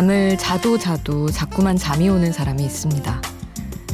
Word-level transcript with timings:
잠을 0.00 0.38
자도 0.38 0.78
자도 0.78 1.30
자꾸만 1.30 1.76
잠이 1.76 2.08
오는 2.08 2.32
사람이 2.32 2.64
있습니다. 2.64 3.20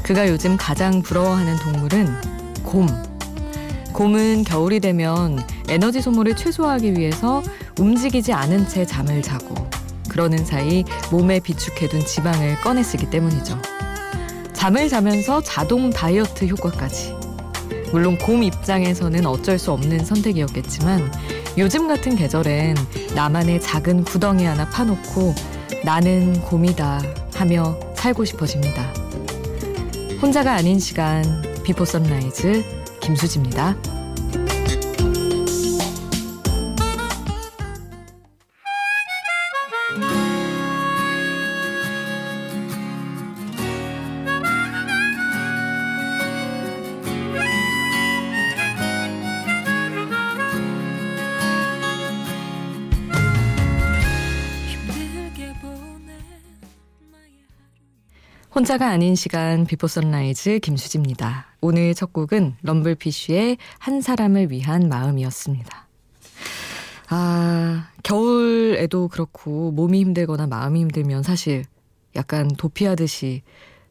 그가 0.05 0.29
요즘 0.29 0.56
가장 0.56 1.02
부러워하는 1.02 1.56
동물은 1.56 2.06
곰. 2.62 2.87
곰은 3.92 4.45
겨울이 4.45 4.79
되면 4.79 5.45
에너지 5.69 6.01
소모를 6.01 6.37
최소화하기 6.37 6.92
위해서 6.92 7.42
움직이지 7.80 8.32
않은 8.32 8.69
채 8.69 8.87
잠을 8.87 9.20
자고 9.20 9.69
그러는 10.09 10.45
사이 10.45 10.84
몸에 11.10 11.41
비축해둔 11.41 12.07
지방을 12.07 12.60
꺼내 12.60 12.84
쓰기 12.84 13.10
때문이죠. 13.10 13.60
잠을 14.52 14.88
자면서 14.88 15.43
자동 15.43 15.91
다이어트 15.91 16.46
효과까지. 16.46 17.16
물론 17.91 18.16
곰 18.16 18.45
입장에서는 18.45 19.27
어쩔 19.27 19.59
수 19.59 19.73
없는 19.73 20.04
선택이었겠지만 20.04 21.10
요즘 21.59 21.88
같은 21.88 22.15
계절엔 22.15 22.77
나만의 23.16 23.60
작은 23.60 24.04
구덩이 24.04 24.45
하나 24.45 24.70
파놓고 24.70 25.55
나는 25.84 26.41
곰이다 26.43 27.01
하며 27.35 27.79
살고 27.95 28.24
싶어집니다. 28.24 28.93
혼자가 30.21 30.54
아닌 30.54 30.79
시간 30.79 31.23
Before 31.65 31.85
Sunrise 31.85 32.65
김수지입니다. 33.01 33.76
혼자가 58.57 58.88
아닌 58.88 59.15
시간 59.16 59.66
Before 59.66 59.87
Sunrise 59.87 60.60
김수지입니다. 60.60 61.45
오늘 61.60 61.93
첫 61.95 62.15
곡은 62.15 62.57
럼블피쉬의 62.63 63.59
한 63.79 64.00
사람을 64.00 64.50
위한 64.50 64.88
마음이었습니다. 64.88 65.87
아, 67.10 67.91
겨울에도 68.03 69.09
그렇고 69.09 69.72
몸이 69.72 70.00
힘들거나 70.00 70.47
마음이 70.47 70.81
힘들면 70.81 71.22
사실 71.22 71.66
약간 72.15 72.48
도피하듯이 72.48 73.43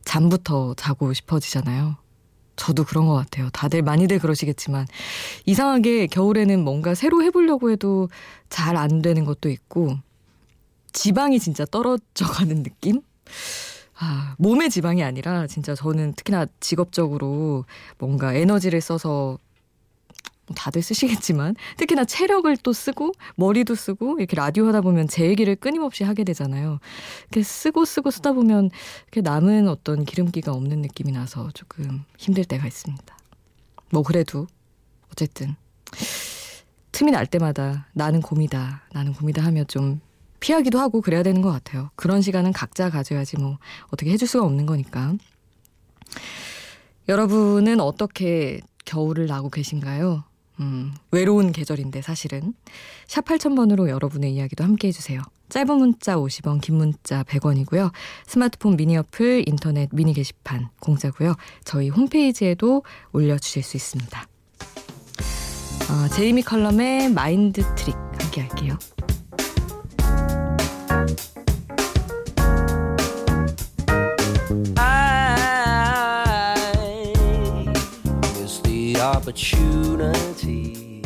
잠부터 0.03 0.73
자고 0.73 1.13
싶어지잖아요. 1.13 1.97
저도 2.55 2.85
그런 2.85 3.05
것 3.05 3.13
같아요. 3.13 3.51
다들 3.51 3.83
많이들 3.83 4.17
그러시겠지만 4.17 4.87
이상하게 5.45 6.07
겨울에는 6.07 6.63
뭔가 6.63 6.95
새로 6.95 7.21
해보려고 7.21 7.69
해도 7.69 8.09
잘 8.49 8.77
안 8.77 9.03
되는 9.03 9.25
것도 9.25 9.47
있고 9.49 9.95
지방이 10.91 11.39
진짜 11.39 11.65
떨어져 11.65 12.25
가는 12.25 12.63
느낌? 12.63 13.01
아, 13.97 14.35
몸의 14.37 14.69
지방이 14.69 15.03
아니라 15.03 15.47
진짜 15.47 15.73
저는 15.73 16.13
특히나 16.13 16.47
직업적으로 16.59 17.65
뭔가 17.97 18.33
에너지를 18.33 18.81
써서 18.81 19.37
뭐 20.47 20.55
다들 20.55 20.81
쓰시겠지만 20.81 21.55
특히나 21.77 22.05
체력을 22.05 22.55
또 22.57 22.71
쓰고 22.71 23.13
머리도 23.35 23.73
쓰고 23.73 24.19
이렇게 24.19 24.35
라디오 24.35 24.67
하다 24.67 24.81
보면 24.81 25.07
제 25.07 25.25
얘기를 25.25 25.55
끊임없이 25.55 26.03
하게 26.03 26.23
되잖아요. 26.23 26.79
이렇게 27.31 27.41
쓰고 27.41 27.85
쓰고 27.85 28.11
쓰다 28.11 28.33
보면 28.33 28.69
이렇게 29.07 29.21
남은 29.21 29.67
어떤 29.67 30.05
기름기가 30.05 30.51
없는 30.51 30.81
느낌이 30.81 31.11
나서 31.11 31.49
조금 31.53 32.03
힘들 32.17 32.45
때가 32.45 32.67
있습니다. 32.67 33.17
뭐 33.91 34.03
그래도 34.03 34.47
어쨌든 35.11 35.55
틈이 36.91 37.11
날 37.11 37.25
때마다 37.25 37.87
나는 37.93 38.21
곰이다 38.21 38.83
나는 38.91 39.13
곰이다 39.13 39.43
하며 39.43 39.63
좀 39.63 39.99
피하기도 40.45 40.77
하고 40.77 41.01
그래야 41.01 41.23
되는 41.23 41.41
것 41.41 41.51
같아요. 41.51 41.89
그런 41.95 42.21
시간은 42.21 42.53
각자 42.53 42.91
가져야지 42.91 43.35
뭐 43.37 43.57
어떻게 43.87 44.11
해줄 44.11 44.27
수가 44.27 44.45
없는 44.45 44.67
거니까. 44.67 45.15
여러분은 47.09 47.79
어떻게 47.79 48.59
겨울을 48.85 49.25
나고 49.25 49.49
계신가요? 49.49 50.23
음, 50.59 50.93
외로운 51.09 51.51
계절인데 51.51 52.03
사실은. 52.03 52.53
샵 53.07 53.25
8000번으로 53.25 53.89
여러분의 53.89 54.35
이야기도 54.35 54.63
함께 54.63 54.89
해주세요. 54.89 55.19
짧은 55.49 55.77
문자 55.77 56.15
50원, 56.15 56.61
긴 56.61 56.75
문자 56.75 57.23
100원이고요. 57.23 57.91
스마트폰 58.27 58.77
미니 58.77 58.97
어플, 58.97 59.45
인터넷 59.47 59.89
미니 59.91 60.13
게시판 60.13 60.69
공짜고요. 60.79 61.33
저희 61.63 61.89
홈페이지에도 61.89 62.83
올려주실 63.13 63.63
수 63.63 63.77
있습니다. 63.77 64.27
어, 65.89 66.07
제이미 66.15 66.43
컬럼의 66.43 67.09
Mind 67.09 67.63
Trick 67.73 67.95
함께 68.19 68.41
할게요. 68.41 68.77
Opportunity. 79.25 81.01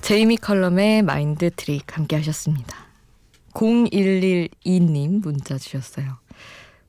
제이미 0.00 0.36
컬럼의 0.36 1.02
Mind 1.02 1.50
Trick 1.50 1.96
함께 1.96 2.16
하셨습니다. 2.16 2.76
0112님 3.54 5.20
문자 5.20 5.58
주셨어요. 5.58 6.18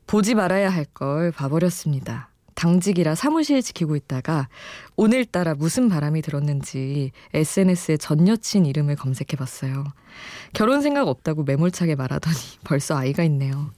보지 0.06 0.36
말아야 0.36 0.70
할 0.70 0.86
걸 0.94 1.32
봐버렸습니다. 1.32 2.30
당직이라 2.54 3.16
사무실 3.16 3.64
지키고 3.64 3.96
있다가 3.96 4.48
오늘따라 4.96 5.56
무슨 5.56 5.90
바람이 5.90 6.22
들었는지 6.22 7.12
SNS에 7.34 7.98
전 7.98 8.28
여친 8.28 8.68
이름을 8.68 8.98
검색해 8.98 9.36
봤어요. 9.36 9.84
결혼 10.54 10.82
생각 10.84 11.08
없다고 11.08 11.44
매몰차게 11.44 11.96
말하더니 11.96 12.36
벌써 12.64 12.96
아이가 12.96 13.24
있네요. 13.24 13.72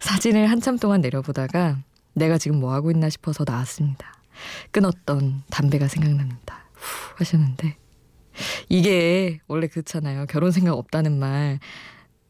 사진을 0.00 0.50
한참 0.50 0.78
동안 0.78 1.02
내려보다가 1.02 1.76
내가 2.14 2.38
지금 2.38 2.60
뭐 2.60 2.72
하고 2.72 2.90
있나 2.90 3.08
싶어서 3.08 3.44
나왔습니다. 3.46 4.14
끊었던 4.70 5.42
담배가 5.50 5.88
생각납니다. 5.88 6.64
후 6.74 7.14
하셨는데 7.16 7.76
이게 8.68 9.40
원래 9.46 9.66
그렇잖아요. 9.66 10.26
결혼 10.26 10.50
생각 10.50 10.74
없다는 10.74 11.18
말 11.18 11.58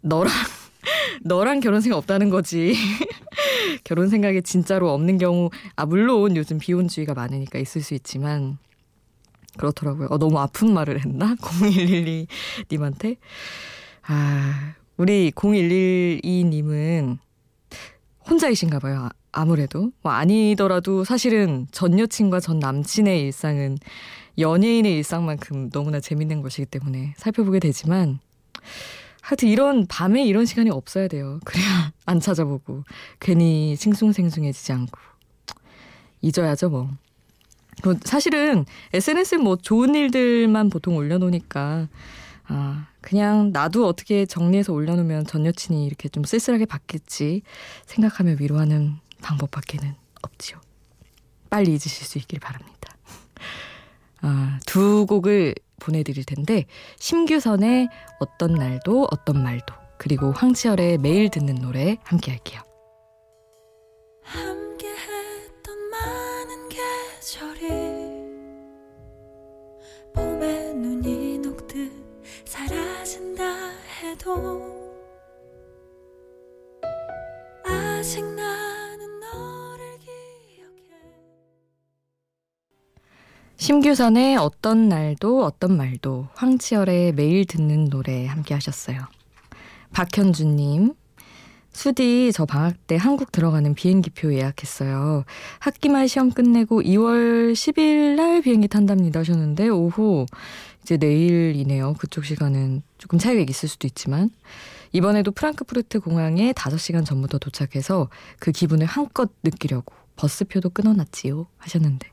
너랑 0.00 0.32
너랑 1.24 1.60
결혼 1.60 1.80
생각 1.80 1.96
없다는 1.98 2.30
거지. 2.30 2.74
결혼 3.84 4.08
생각이 4.08 4.42
진짜로 4.42 4.92
없는 4.92 5.18
경우 5.18 5.50
아 5.76 5.86
물론 5.86 6.36
요즘 6.36 6.58
비혼주의가 6.58 7.14
많으니까 7.14 7.58
있을 7.58 7.82
수 7.82 7.94
있지만 7.94 8.58
그렇더라고요. 9.56 10.08
어, 10.10 10.18
너무 10.18 10.38
아픈 10.38 10.72
말을 10.72 11.04
했나? 11.04 11.34
0112님한테. 11.40 13.16
아, 14.06 14.74
우리 14.96 15.30
0112님은 15.32 17.18
혼자이신가 18.28 18.78
봐요. 18.80 19.08
아무래도 19.34 19.90
뭐 20.00 20.12
아니더라도 20.12 21.04
사실은 21.04 21.66
전 21.72 21.98
여친과 21.98 22.40
전 22.40 22.60
남친의 22.60 23.20
일상은 23.20 23.76
연예인의 24.38 24.94
일상만큼 24.94 25.70
너무나 25.70 26.00
재밌는 26.00 26.40
것이기 26.40 26.66
때문에 26.66 27.14
살펴보게 27.16 27.58
되지만 27.58 28.20
하여튼 29.20 29.48
이런 29.48 29.86
밤에 29.86 30.24
이런 30.24 30.46
시간이 30.46 30.70
없어야 30.70 31.08
돼요. 31.08 31.40
그래야 31.44 31.92
안 32.06 32.20
찾아보고 32.20 32.84
괜히 33.20 33.74
싱숭생숭해지지 33.76 34.72
않고 34.72 34.98
잊어야죠 36.20 36.70
뭐. 36.70 36.90
사실은 38.04 38.64
SNS에 38.92 39.38
뭐 39.38 39.56
좋은 39.56 39.94
일들만 39.96 40.70
보통 40.70 40.96
올려놓으니까 40.96 41.88
아 42.46 42.86
그냥 43.00 43.50
나도 43.52 43.86
어떻게 43.86 44.26
정리해서 44.26 44.72
올려놓으면 44.72 45.26
전 45.26 45.44
여친이 45.44 45.84
이렇게 45.84 46.08
좀 46.08 46.22
쓸쓸하게 46.22 46.66
받겠지 46.66 47.42
생각하며 47.86 48.36
위로하는 48.38 49.00
방법밖에는 49.24 49.94
없지요. 50.22 50.60
빨리 51.50 51.72
잊으실 51.72 52.06
수 52.06 52.18
있길 52.18 52.38
바랍니다. 52.40 52.94
아, 54.20 54.60
두 54.66 55.06
곡을 55.06 55.54
보내드릴 55.80 56.24
텐데 56.24 56.66
심규선의 56.98 57.88
어떤 58.20 58.54
날도 58.54 59.08
어떤 59.10 59.42
말도 59.42 59.74
그리고 59.98 60.32
황치열의 60.32 60.98
매일 60.98 61.30
듣는 61.30 61.56
노래 61.56 61.98
함께 62.04 62.30
할게요. 62.30 62.60
함께했던 64.22 65.90
많은 65.90 66.68
계절이 66.68 67.68
봄에 70.14 70.72
눈이 70.74 71.38
녹듯 71.38 71.92
사라진다 72.46 73.44
해도 74.00 74.62
아직 77.64 78.22
심규선의 83.64 84.36
어떤 84.36 84.90
날도 84.90 85.42
어떤 85.42 85.78
말도 85.78 86.28
황치열의 86.34 87.12
매일 87.12 87.46
듣는 87.46 87.86
노래 87.86 88.26
함께 88.26 88.52
하셨어요. 88.52 89.06
박현주님 89.90 90.92
수디 91.72 92.32
저 92.34 92.44
방학 92.44 92.86
때 92.86 92.96
한국 92.96 93.32
들어가는 93.32 93.74
비행기표 93.74 94.34
예약했어요. 94.34 95.24
학기말 95.60 96.08
시험 96.08 96.30
끝내고 96.30 96.82
2월 96.82 97.54
10일 97.54 98.16
날 98.16 98.42
비행기 98.42 98.68
탄답니다 98.68 99.20
하셨는데 99.20 99.70
오후 99.70 100.26
이제 100.82 100.98
내일이네요. 100.98 101.94
그쪽 101.94 102.26
시간은 102.26 102.82
조금 102.98 103.18
차이가 103.18 103.42
있을 103.48 103.70
수도 103.70 103.86
있지만 103.86 104.28
이번에도 104.92 105.30
프랑크푸르트 105.30 106.00
공항에 106.00 106.52
5시간 106.52 107.06
전부터 107.06 107.38
도착해서 107.38 108.10
그 108.38 108.52
기분을 108.52 108.84
한껏 108.84 109.30
느끼려고 109.42 109.94
버스표도 110.16 110.68
끊어놨지요 110.68 111.46
하셨는데 111.56 112.10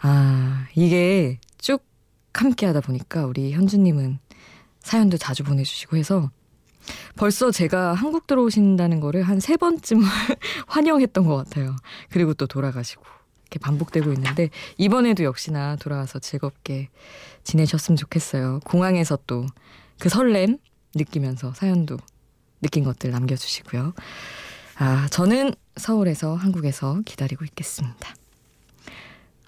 아 0.00 0.66
이게 0.74 1.38
쭉 1.58 1.84
함께 2.34 2.66
하다 2.66 2.80
보니까 2.82 3.26
우리 3.26 3.52
현주님은 3.52 4.18
사연도 4.80 5.16
자주 5.16 5.42
보내주시고 5.44 5.96
해서 5.96 6.30
벌써 7.16 7.50
제가 7.50 7.94
한국 7.94 8.26
들어오신다는 8.26 9.00
거를 9.00 9.22
한 9.22 9.40
세 9.40 9.56
번쯤 9.56 10.00
환영했던 10.68 11.26
것 11.26 11.36
같아요. 11.36 11.74
그리고 12.10 12.32
또 12.34 12.46
돌아가시고 12.46 13.02
이렇게 13.42 13.58
반복되고 13.58 14.12
있는데 14.12 14.50
이번에도 14.76 15.24
역시나 15.24 15.76
돌아와서 15.76 16.18
즐겁게 16.18 16.88
지내셨으면 17.44 17.96
좋겠어요. 17.96 18.60
공항에서 18.64 19.18
또 19.26 19.46
그 19.98 20.08
설렘 20.08 20.58
느끼면서 20.94 21.52
사연도 21.54 21.96
느낀 22.62 22.84
것들 22.84 23.10
남겨주시고요. 23.10 23.94
아, 24.76 25.08
저는 25.10 25.54
서울에서 25.76 26.36
한국에서 26.36 27.00
기다리고 27.04 27.44
있겠습니다. 27.44 28.14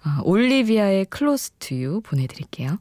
아, 0.03 0.21
올리비아의 0.25 1.07
to 1.59 1.77
You 1.77 2.01
보내드릴게요. 2.01 2.79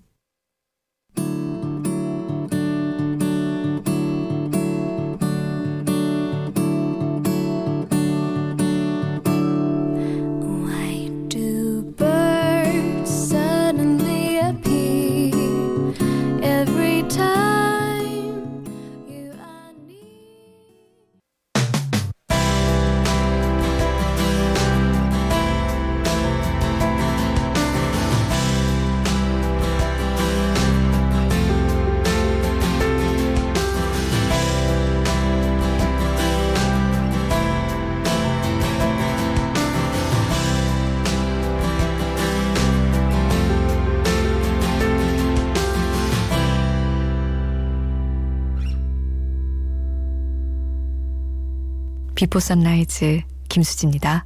Before 52.20 52.42
Sunrise 52.42 53.22
김수지입니다. 53.48 54.25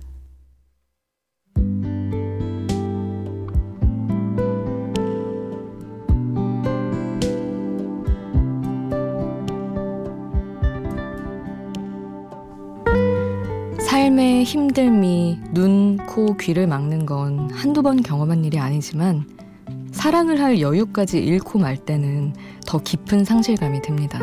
삶의 13.79 14.43
힘듦이 14.43 15.53
눈, 15.53 15.97
코, 15.97 16.35
귀를 16.37 16.65
막는 16.65 17.05
건 17.05 17.51
한두 17.51 17.83
번 17.83 18.01
경험한 18.01 18.43
일이 18.43 18.57
아니지만 18.57 19.29
사랑을 19.91 20.41
할 20.41 20.59
여유까지 20.59 21.19
잃고 21.19 21.59
말 21.59 21.77
때는 21.77 22.33
더 22.65 22.81
깊은 22.81 23.23
상실감이 23.23 23.83
듭니다. 23.83 24.19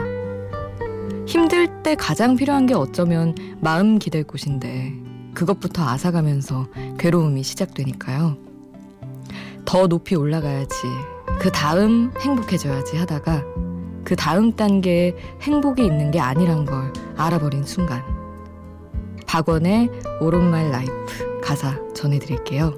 힘들 1.30 1.68
때 1.84 1.94
가장 1.94 2.34
필요한 2.34 2.66
게 2.66 2.74
어쩌면 2.74 3.36
마음 3.60 4.00
기댈 4.00 4.24
곳인데 4.24 4.92
그것부터 5.32 5.84
앗아가면서 5.84 6.66
괴로움이 6.98 7.44
시작되니까요. 7.44 8.36
더 9.64 9.86
높이 9.86 10.16
올라가야지. 10.16 10.88
그 11.38 11.52
다음 11.52 12.10
행복해져야지 12.18 12.96
하다가 12.96 13.44
그 14.02 14.16
다음 14.16 14.50
단계에 14.56 15.14
행복이 15.42 15.86
있는 15.86 16.10
게 16.10 16.18
아니란 16.18 16.64
걸 16.64 16.92
알아버린 17.16 17.62
순간. 17.62 18.02
박원의 19.24 19.88
오른말 20.20 20.72
라이프 20.72 21.40
가사 21.40 21.78
전해드릴게요. 21.94 22.74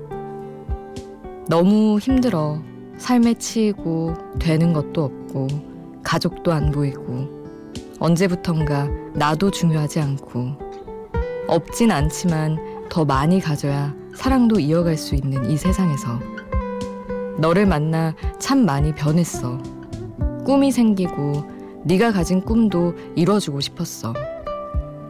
너무 1.48 1.98
힘들어. 1.98 2.60
삶에 2.98 3.32
치이고 3.32 4.12
되는 4.38 4.74
것도 4.74 5.04
없고 5.04 5.48
가족도 6.04 6.52
안 6.52 6.70
보이고 6.70 7.41
언제부턴가 8.02 8.88
나도 9.14 9.52
중요하지 9.52 10.00
않고 10.00 10.58
없진 11.46 11.92
않지만 11.92 12.88
더 12.88 13.04
많이 13.04 13.40
가져야 13.40 13.94
사랑도 14.16 14.58
이어갈 14.58 14.96
수 14.96 15.14
있는 15.14 15.48
이 15.48 15.56
세상에서 15.56 16.18
너를 17.38 17.64
만나 17.64 18.12
참 18.40 18.66
많이 18.66 18.92
변했어. 18.92 19.62
꿈이 20.44 20.72
생기고 20.72 21.44
네가 21.84 22.10
가진 22.10 22.40
꿈도 22.40 22.94
이뤄주고 23.14 23.60
싶었어. 23.60 24.12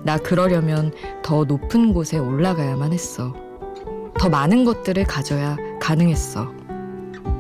나 0.05 0.19
그러려면 0.19 0.93
더 1.23 1.45
높은 1.45 1.95
곳에 1.95 2.19
올라가야만 2.19 2.93
했어. 2.93 3.35
더 4.19 4.29
많은 4.29 4.67
것들을 4.67 5.03
가져야 5.05 5.57
가능했어. 5.81 6.53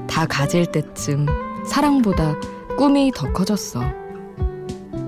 다 0.08 0.24
가질 0.26 0.72
때쯤 0.72 1.26
사랑보다 1.66 2.36
꿈이 2.78 3.12
더 3.14 3.30
커졌어. 3.32 4.01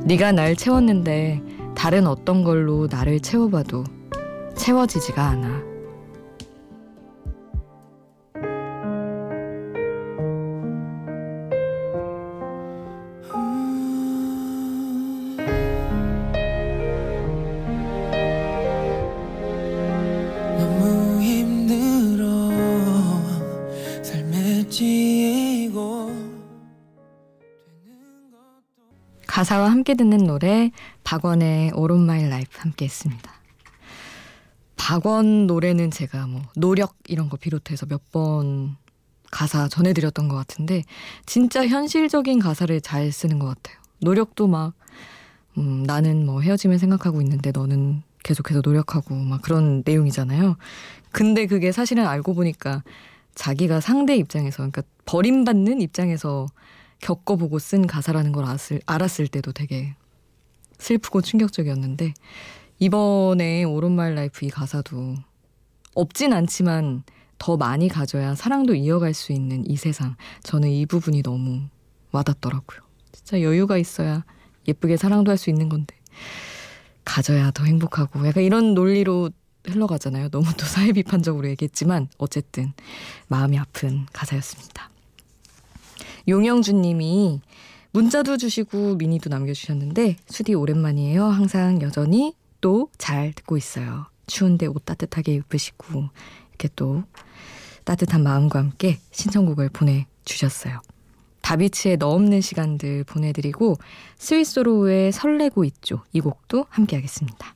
네가 0.04 0.32
날 0.32 0.54
채웠는데 0.54 1.40
다른 1.74 2.06
어떤 2.06 2.44
걸로 2.44 2.86
나를 2.90 3.20
채워봐도 3.20 3.84
채워지지가 4.54 5.22
않아. 5.22 5.73
가사와 29.44 29.70
함께 29.70 29.92
듣는 29.92 30.24
노래 30.24 30.70
박원의 31.04 31.72
of 31.74 31.94
My 31.96 32.24
Life 32.24 32.60
함께 32.62 32.86
했습니다. 32.86 33.30
박원 34.76 35.46
노래는 35.46 35.90
제가 35.90 36.26
뭐 36.26 36.40
노력 36.56 36.96
이런 37.08 37.28
거 37.28 37.36
비롯해서 37.36 37.84
몇 37.84 38.00
번 38.10 38.76
가사 39.30 39.68
전해드렸던 39.68 40.28
것 40.28 40.36
같은데 40.36 40.82
진짜 41.26 41.66
현실적인 41.66 42.38
가사를 42.38 42.80
잘 42.80 43.12
쓰는 43.12 43.38
것 43.38 43.46
같아요. 43.48 43.76
노력도 44.00 44.46
막 44.46 44.72
음, 45.58 45.82
나는 45.82 46.24
뭐 46.24 46.40
헤어짐을 46.40 46.78
생각하고 46.78 47.20
있는데 47.20 47.50
너는 47.50 48.02
계속해서 48.22 48.62
노력하고 48.64 49.14
막 49.14 49.42
그런 49.42 49.82
내용이잖아요. 49.84 50.56
근데 51.12 51.44
그게 51.44 51.70
사실은 51.70 52.06
알고 52.06 52.32
보니까 52.32 52.82
자기가 53.34 53.80
상대 53.80 54.16
입장에서 54.16 54.56
그러니까 54.58 54.82
버림받는 55.04 55.82
입장에서 55.82 56.46
겪어보고 57.04 57.58
쓴 57.58 57.86
가사라는 57.86 58.32
걸 58.32 58.44
알았을, 58.46 58.80
알았을 58.86 59.28
때도 59.28 59.52
되게 59.52 59.94
슬프고 60.78 61.20
충격적이었는데 61.20 62.14
이번에 62.78 63.64
Normal 63.64 64.14
Life 64.14 64.46
이 64.46 64.48
가사도 64.48 65.14
없진 65.94 66.32
않지만 66.32 67.04
더 67.38 67.58
많이 67.58 67.88
가져야 67.88 68.34
사랑도 68.34 68.74
이어갈 68.74 69.12
수 69.12 69.32
있는 69.32 69.68
이 69.70 69.76
세상 69.76 70.16
저는 70.42 70.70
이 70.70 70.86
부분이 70.86 71.22
너무 71.22 71.68
와닿더라고요. 72.10 72.80
진짜 73.12 73.42
여유가 73.42 73.76
있어야 73.76 74.24
예쁘게 74.66 74.96
사랑도 74.96 75.30
할 75.30 75.36
수 75.36 75.50
있는 75.50 75.68
건데 75.68 75.94
가져야 77.04 77.50
더 77.50 77.64
행복하고 77.64 78.26
약간 78.26 78.42
이런 78.42 78.72
논리로 78.72 79.30
흘러가잖아요. 79.66 80.30
너무 80.30 80.46
또 80.56 80.64
사회 80.64 80.92
비판적으로 80.92 81.48
얘기했지만 81.48 82.08
어쨌든 82.16 82.72
마음이 83.28 83.58
아픈 83.58 84.06
가사였습니다. 84.12 84.93
용영준 86.28 86.80
님이 86.82 87.40
문자도 87.92 88.36
주시고 88.38 88.96
미니도 88.96 89.30
남겨주셨는데 89.30 90.16
수디 90.26 90.54
오랜만이에요. 90.54 91.24
항상 91.24 91.80
여전히 91.82 92.34
또 92.60 92.88
잘 92.98 93.32
듣고 93.32 93.56
있어요. 93.56 94.06
추운데 94.26 94.66
옷 94.66 94.84
따뜻하게 94.84 95.34
입으시고 95.34 96.08
이렇게 96.50 96.68
또 96.74 97.04
따뜻한 97.84 98.22
마음과 98.22 98.58
함께 98.58 98.98
신청곡을 99.10 99.68
보내주셨어요. 99.68 100.80
다비치의 101.42 101.98
너 101.98 102.08
없는 102.08 102.40
시간들 102.40 103.04
보내드리고 103.04 103.76
스위스로우의 104.16 105.12
설레고 105.12 105.64
있죠. 105.64 106.02
이 106.12 106.20
곡도 106.20 106.64
함께 106.70 106.96
하겠습니다. 106.96 107.53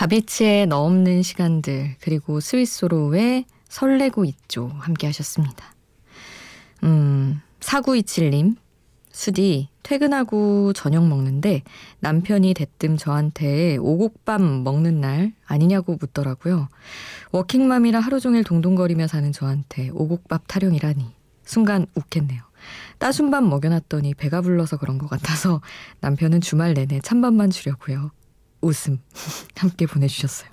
다비치의 0.00 0.66
너 0.66 0.78
없는 0.86 1.22
시간들 1.22 1.96
그리고 2.00 2.40
스위스로의 2.40 3.44
설레고 3.68 4.24
있죠 4.24 4.72
함께 4.78 5.06
하셨습니다. 5.06 5.74
음 6.84 7.42
4927님 7.60 8.56
수디 9.10 9.68
퇴근하고 9.82 10.72
저녁 10.72 11.06
먹는데 11.06 11.64
남편이 11.98 12.54
대뜸 12.54 12.96
저한테 12.96 13.76
오곡밥 13.76 14.40
먹는 14.40 15.02
날 15.02 15.34
아니냐고 15.44 15.98
묻더라고요. 16.00 16.68
워킹맘이라 17.32 18.00
하루 18.00 18.20
종일 18.20 18.42
동동거리며 18.42 19.06
사는 19.06 19.30
저한테 19.32 19.90
오곡밥 19.90 20.44
타령이라니 20.46 21.14
순간 21.44 21.84
욱했네요. 21.94 22.42
따순 22.96 23.30
밥 23.30 23.44
먹여놨더니 23.44 24.14
배가 24.14 24.40
불러서 24.40 24.78
그런 24.78 24.96
것 24.96 25.10
같아서 25.10 25.60
남편은 26.00 26.40
주말 26.40 26.72
내내 26.72 27.00
찬밥만 27.00 27.50
주려고요. 27.50 28.12
웃음 28.60 28.98
함께 29.56 29.86
보내주셨어요. 29.86 30.50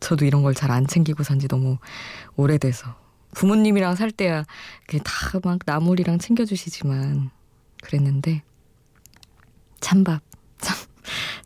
저도 0.00 0.24
이런 0.24 0.42
걸 0.42 0.54
잘 0.54 0.70
안 0.70 0.86
챙기고 0.86 1.22
산지 1.22 1.48
너무 1.48 1.78
오래돼서 2.36 2.94
부모님이랑 3.34 3.96
살 3.96 4.10
때야 4.10 4.44
다 5.02 5.40
막 5.42 5.58
나물이랑 5.66 6.18
챙겨주시지만 6.18 7.30
그랬는데 7.82 8.42
찬밥 9.80 10.22
참 10.60 10.76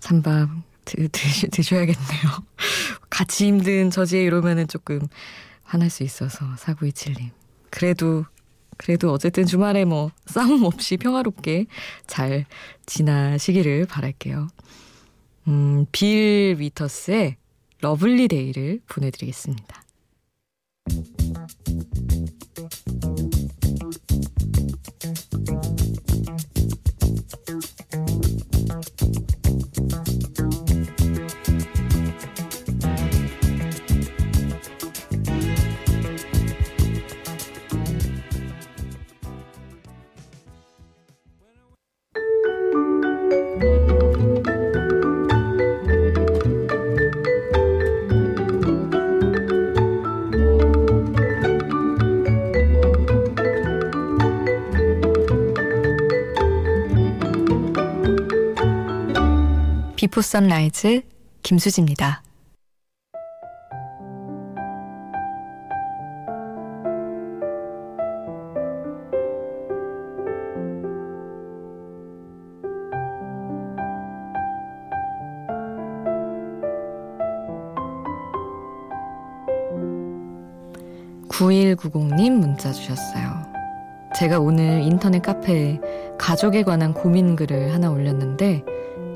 찬밥 0.00 0.48
드, 0.84 1.08
드, 1.08 1.50
드셔야겠네요. 1.50 2.22
같이 3.10 3.46
힘든 3.46 3.90
저지에 3.90 4.22
이러면은 4.22 4.66
조금 4.68 5.00
화날 5.64 5.90
수 5.90 6.02
있어서 6.02 6.56
사구이칠님 6.56 7.30
그래도 7.70 8.24
그래도 8.76 9.12
어쨌든 9.12 9.44
주말에 9.44 9.84
뭐 9.84 10.10
싸움 10.26 10.62
없이 10.64 10.96
평화롭게 10.96 11.66
잘 12.06 12.46
지나시기를 12.86 13.86
바랄게요. 13.86 14.48
음, 15.48 15.86
빌 15.92 16.56
위더스의 16.58 17.36
Lovely 17.80 18.28
Day를 18.28 18.80
보내드리겠습니다. 18.86 19.82
비포 60.18 60.22
선라이즈 60.22 61.02
김수지입니다. 61.44 62.22
(9190님) 81.28 82.32
문자 82.32 82.72
주셨어요. 82.72 83.46
제가 84.16 84.40
오늘 84.40 84.82
인터넷 84.82 85.22
카페에 85.22 85.78
가족에 86.18 86.64
관한 86.64 86.92
고민 86.92 87.36
글을 87.36 87.72
하나 87.72 87.90
올렸는데 87.90 88.64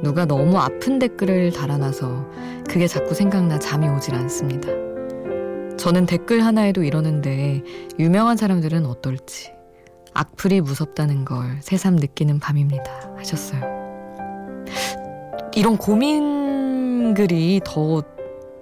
누가 0.03 0.25
너무 0.25 0.59
아픈 0.59 0.99
댓글을 0.99 1.53
달아놔서 1.53 2.31
그게 2.69 2.87
자꾸 2.87 3.15
생각나 3.15 3.59
잠이 3.59 3.89
오질 3.89 4.15
않습니다. 4.15 4.69
저는 5.77 6.07
댓글 6.07 6.45
하나에도 6.45 6.83
이러는데 6.83 7.63
유명한 7.99 8.37
사람들은 8.37 8.87
어떨지 8.87 9.53
악플이 10.15 10.61
무섭다는 10.61 11.25
걸 11.25 11.59
새삼 11.61 11.97
느끼는 11.97 12.41
밤입니다. 12.41 13.15
하셨어요. 13.17 13.61
이런 15.55 15.77
고민 15.77 17.15
글이 17.15 17.61
더 17.65 18.03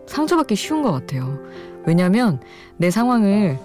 상처받기 0.06 0.54
쉬운 0.56 0.82
것 0.82 0.92
같아요. 0.92 1.38
왜냐면 1.86 2.40
내 2.76 2.90
상황을 2.90 3.58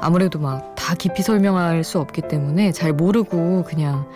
아무래도 0.00 0.38
막 0.38 0.78
다 0.88 0.94
깊이 0.94 1.22
설명할 1.22 1.84
수 1.84 1.98
없기 1.98 2.22
때문에 2.22 2.72
잘 2.72 2.94
모르고 2.94 3.64
그냥 3.64 4.08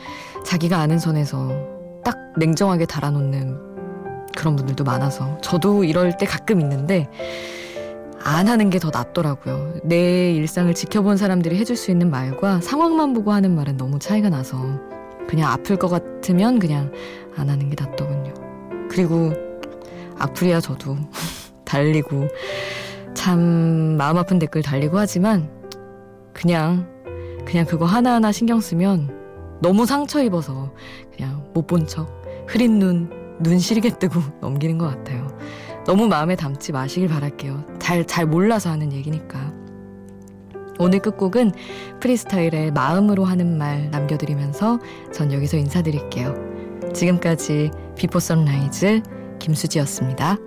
자기가 0.43 0.79
아는 0.79 0.99
선에서 0.99 1.51
딱 2.05 2.19
냉정하게 2.37 2.87
달아놓는 2.87 3.73
그런 4.37 4.57
분들도 4.57 4.85
많아서 4.85 5.39
저도 5.41 5.85
이럴 5.85 6.17
때 6.17 6.27
가끔 6.27 6.61
있는데 6.61 7.09
안 8.25 8.49
하는 8.49 8.71
게 8.71 8.79
더 8.79 8.91
낫더라고요. 8.91 9.81
내 9.85 10.33
일상을 10.33 10.73
지켜본 10.75 11.17
사람들이 11.17 11.57
해줄 11.59 11.77
수 11.77 11.91
있는 11.91 12.11
말과 12.11 12.61
상황만 12.61 13.15
보고 13.15 13.33
하는 13.33 13.55
말은 13.55 13.77
너무 13.77 13.99
차이가 13.99 14.29
나서 14.31 14.57
그냥 15.29 15.51
아플 15.51 15.77
것 15.77 15.89
같으면 15.89 16.59
그냥 16.59 16.93
안 17.37 17.51
하는 17.51 17.69
게 17.69 17.77
낫더군요. 17.79 18.33
그리고 18.89 19.33
악플이야 20.19 20.61
저도 20.61 20.97
달리고 21.65 22.29
참 23.15 23.41
마음 23.97 24.19
아픈 24.19 24.39
댓글 24.39 24.63
달리고 24.63 24.99
하지만 24.99 25.49
그냥 26.33 26.87
그냥 27.45 27.67
그거 27.67 27.85
하나하나 27.87 28.31
신경 28.33 28.61
쓰면 28.61 29.59
너무 29.61 29.85
상처 29.87 30.23
입어서 30.23 30.73
그냥 31.17 31.42
못 31.55 31.67
본 31.67 31.87
척, 31.87 32.09
흐린 32.47 32.79
눈, 32.79 33.11
눈 33.41 33.59
시리게 33.59 33.99
뜨고 33.99 34.21
넘기는 34.41 34.79
것 34.79 34.87
같아요. 34.89 35.27
너무 35.85 36.07
마음에 36.07 36.37
담지 36.37 36.73
마시길 36.73 37.09
바랄게요. 37.09 37.65
잘, 37.79 38.07
잘 38.07 38.27
몰라서 38.27 38.71
하는 38.71 38.93
얘기니까. 38.93 39.53
오늘 40.79 41.01
끝곡은 41.01 41.53
프리스타일의 42.01 42.73
마음으로 42.73 43.25
하는 43.25 43.59
말 43.59 43.91
남겨드리면서 43.91 44.79
전 45.13 45.33
여기서 45.33 45.57
인사드릴게요. 45.57 46.35
지금까지 46.95 47.71
비포 47.97 48.19
선라이즈 48.19 49.03
김수지였습니다. 49.39 50.39